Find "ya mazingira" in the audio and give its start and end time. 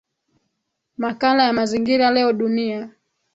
1.43-2.11